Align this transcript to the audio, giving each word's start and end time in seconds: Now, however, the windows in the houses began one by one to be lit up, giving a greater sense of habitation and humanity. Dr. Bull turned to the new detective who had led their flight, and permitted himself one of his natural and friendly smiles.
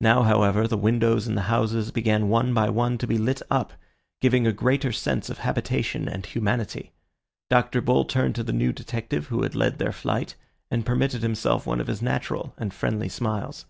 Now, 0.00 0.24
however, 0.24 0.66
the 0.66 0.76
windows 0.76 1.28
in 1.28 1.36
the 1.36 1.42
houses 1.42 1.92
began 1.92 2.28
one 2.28 2.52
by 2.52 2.68
one 2.68 2.98
to 2.98 3.06
be 3.06 3.16
lit 3.16 3.42
up, 3.48 3.72
giving 4.20 4.44
a 4.44 4.52
greater 4.52 4.90
sense 4.90 5.30
of 5.30 5.38
habitation 5.38 6.08
and 6.08 6.26
humanity. 6.26 6.90
Dr. 7.48 7.80
Bull 7.80 8.04
turned 8.04 8.34
to 8.34 8.42
the 8.42 8.52
new 8.52 8.72
detective 8.72 9.28
who 9.28 9.44
had 9.44 9.54
led 9.54 9.78
their 9.78 9.92
flight, 9.92 10.34
and 10.68 10.84
permitted 10.84 11.22
himself 11.22 11.64
one 11.64 11.80
of 11.80 11.86
his 11.86 12.02
natural 12.02 12.54
and 12.58 12.74
friendly 12.74 13.08
smiles. 13.08 13.66